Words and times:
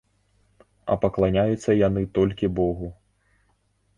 А 0.93 0.95
пакланяюцца 1.03 1.77
яны 1.87 2.03
толькі 2.17 2.51
богу. 2.61 2.87